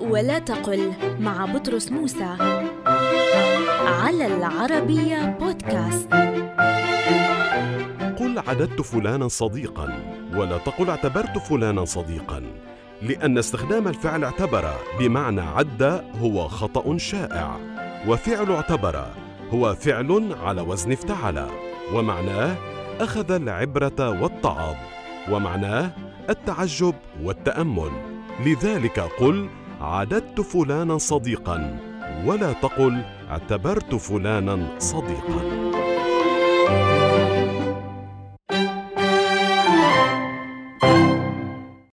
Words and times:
ولا 0.00 0.38
تقل 0.38 0.92
مع 1.20 1.44
بطرس 1.44 1.92
موسى. 1.92 2.36
على 3.86 4.26
العربية 4.26 5.36
بودكاست. 5.40 6.14
قل 8.18 8.38
عددت 8.48 8.80
فلانا 8.80 9.28
صديقا 9.28 9.98
ولا 10.34 10.58
تقل 10.58 10.90
اعتبرت 10.90 11.38
فلانا 11.38 11.84
صديقا 11.84 12.42
لأن 13.02 13.38
استخدام 13.38 13.88
الفعل 13.88 14.24
اعتبر 14.24 14.70
بمعنى 14.98 15.40
عد 15.40 16.04
هو 16.20 16.48
خطأ 16.48 16.98
شائع 16.98 17.56
وفعل 18.08 18.52
اعتبر 18.52 19.06
هو 19.50 19.74
فعل 19.74 20.36
على 20.42 20.60
وزن 20.60 20.92
افتعل 20.92 21.46
ومعناه 21.94 22.56
أخذ 23.00 23.30
العبرة 23.32 24.22
والتعظ 24.22 24.76
ومعناه 25.30 25.90
التعجب 26.30 26.94
والتأمل. 27.22 28.19
لذلك 28.46 29.00
قل 29.00 29.48
عددت 29.80 30.40
فلانا 30.40 30.98
صديقا 30.98 31.78
ولا 32.26 32.52
تقل 32.52 33.02
اعتبرت 33.30 33.94
فلانا 33.94 34.78
صديقا. 34.78 35.79